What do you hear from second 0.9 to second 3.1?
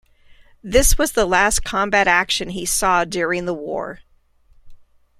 was the last combat action he saw